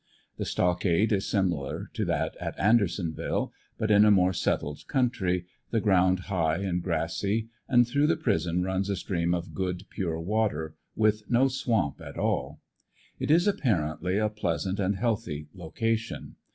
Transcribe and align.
The 0.37 0.45
stockade 0.45 1.11
is 1.11 1.27
similar 1.27 1.91
to 1.93 2.03
that 2.05 2.35
at 2.37 2.57
Andersonville, 2.57 3.53
but 3.77 3.91
in 3.91 4.03
a 4.03 4.09
more 4.09 4.33
settled 4.33 4.87
country, 4.87 5.45
the 5.69 5.79
ground 5.79 6.21
high 6.21 6.57
and 6.57 6.81
grassy, 6.81 7.49
and 7.67 7.87
through 7.87 8.07
the 8.07 8.17
prison 8.17 8.63
runs 8.63 8.89
a 8.89 8.95
stream 8.95 9.35
of 9.35 9.53
good 9.53 9.85
pure 9.91 10.19
water, 10.19 10.73
with 10.95 11.29
no 11.29 11.49
swamp 11.49 12.01
at 12.01 12.17
all. 12.17 12.59
It 13.19 13.29
is 13.29 13.47
apparently 13.47 14.17
a 14.17 14.27
pleasant 14.27 14.79
and 14.79 14.95
healthy 14.95 15.49
location. 15.53 16.35